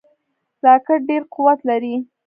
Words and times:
راکټ 0.65 0.99
ډیر 1.09 1.21
قوت 1.33 1.59
لري 1.69 1.95